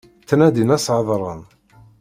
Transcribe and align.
Ttnadin 0.23 0.73
ad 0.75 0.81
s-hedṛen. 0.85 1.41